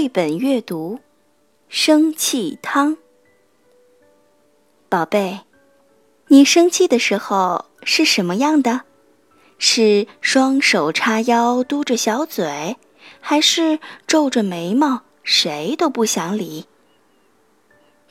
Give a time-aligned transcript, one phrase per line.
[0.00, 0.98] 绘本阅读：
[1.68, 2.96] 生气汤。
[4.88, 5.40] 宝贝，
[6.28, 8.80] 你生气的时候是什么样的？
[9.58, 12.78] 是双手叉腰嘟着小嘴，
[13.20, 16.64] 还是皱着眉毛，谁都不想理？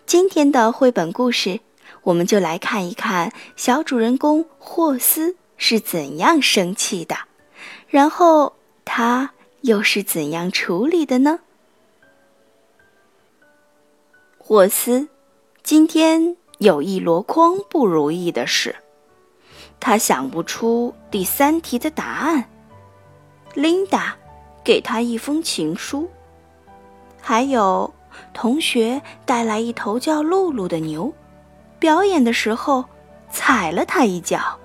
[0.05, 1.59] 今天的绘本故事，
[2.03, 7.17] 我们就来看一看小主人公霍斯是怎样生气的，
[7.87, 8.53] 然后
[8.85, 9.31] 他
[9.61, 11.39] 又是怎样处理的呢？
[14.52, 15.08] 霍斯
[15.62, 18.75] 今天有一箩筐不如意的事，
[19.80, 22.45] 他想不出第三题的答案。
[23.53, 24.16] 琳达
[24.63, 26.09] 给他一封情书，
[27.22, 27.94] 还有
[28.34, 31.13] 同学带来一头叫露露的牛，
[31.77, 32.84] 表演的时候
[33.30, 34.58] 踩了他一脚。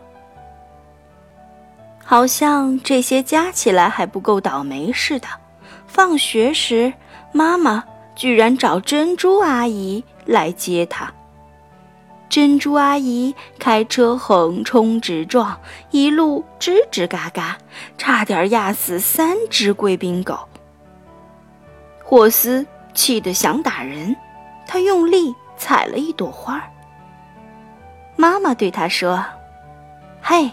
[2.02, 5.28] 好像这些加起来还不够倒霉似的。
[5.86, 6.90] 放学时，
[7.32, 7.84] 妈妈。
[8.14, 11.12] 居然找珍珠阿姨来接他。
[12.28, 17.58] 珍珠阿姨开车横冲直撞，一路吱吱嘎嘎，
[17.96, 20.38] 差点压死三只贵宾狗。
[22.02, 24.16] 霍斯气得想打人，
[24.66, 26.62] 他用力踩了一朵花。
[28.16, 29.24] 妈妈对他说
[30.20, 30.50] ：“嘿！”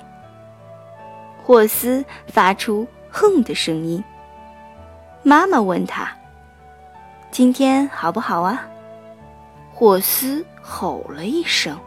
[1.44, 4.04] 霍斯发出“哼”的声音。
[5.24, 6.16] 妈妈问他。
[7.32, 8.68] 今天好不好啊？
[9.74, 11.80] 霍斯吼了一声。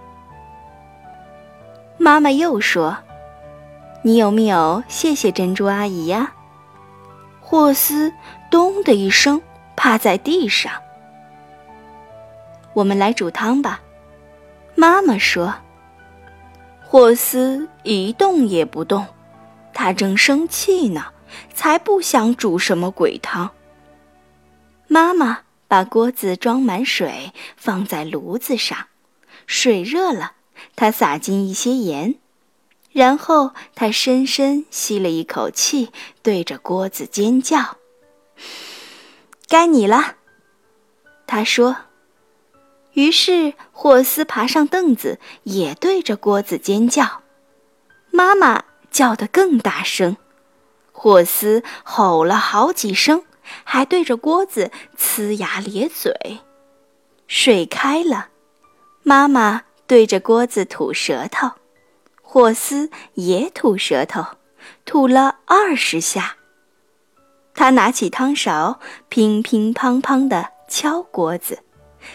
[1.99, 2.97] 妈妈又说
[4.01, 6.33] ：“你有没有谢谢珍珠阿姨呀？”
[7.43, 8.11] 霍斯
[8.51, 9.41] 咚的一声
[9.77, 10.73] 趴在地上。
[12.73, 13.81] 我们来煮汤吧，
[14.75, 15.55] 妈妈说。
[16.81, 19.07] 霍斯一动也不动，
[19.75, 21.05] 他正生气呢，
[21.53, 23.51] 才不想煮什么鬼汤。
[24.95, 28.87] 妈妈把锅子装满水，放在炉子上，
[29.45, 30.35] 水热了，
[30.77, 32.15] 她撒进一些盐，
[32.93, 35.91] 然后她深深吸了一口气，
[36.23, 37.79] 对着锅子尖叫
[39.51, 40.15] ：“该你了！”
[41.27, 41.77] 她说。
[42.93, 47.23] 于是霍斯爬上凳子，也对着锅子尖叫。
[48.13, 48.63] 妈妈
[48.93, 50.17] 叫得更大声，
[50.93, 53.25] 霍斯吼了好几声。
[53.65, 56.39] 还对着锅子呲牙咧嘴，
[57.27, 58.29] 水开了，
[59.03, 61.51] 妈妈对着锅子吐舌头，
[62.23, 64.25] 霍斯也吐舌头，
[64.85, 66.37] 吐了二十下。
[67.55, 71.59] 他拿起汤勺，乒乒乓乓地敲锅子，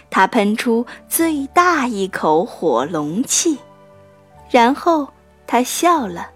[0.10, 3.58] 他喷出最大一口火龙气，
[4.50, 5.08] 然后
[5.48, 6.30] 他笑了，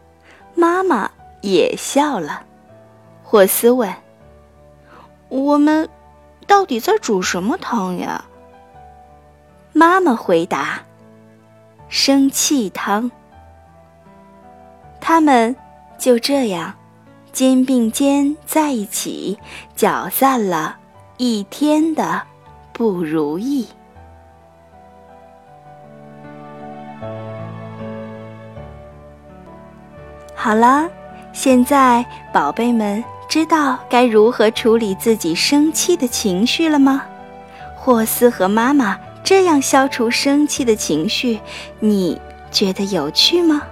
[0.56, 1.10] 妈妈
[1.42, 2.46] 也笑了。
[3.24, 3.94] 霍斯问。
[5.34, 5.90] 我们
[6.46, 8.24] 到底在煮什么汤呀？
[9.72, 10.80] 妈妈回答
[11.90, 13.10] ：“生气汤。”
[15.02, 15.56] 他们
[15.98, 16.76] 就这样
[17.32, 19.40] 肩并肩在一起，
[19.76, 20.78] 搅散了
[21.18, 22.22] 一天的
[22.72, 23.68] 不如意。
[30.36, 30.88] 好了，
[31.34, 33.04] 现在宝贝们。
[33.34, 37.04] 知道该如何处理自己生气的情绪了吗？
[37.74, 41.40] 霍斯和妈妈这样消除生气的情绪，
[41.80, 43.64] 你觉得有趣吗？